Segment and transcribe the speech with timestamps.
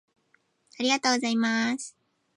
[0.79, 1.95] ありがとうございます